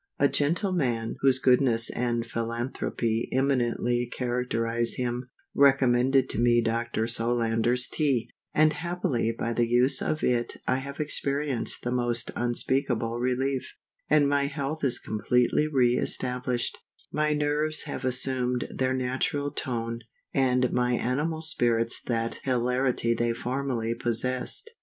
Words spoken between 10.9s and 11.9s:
experienced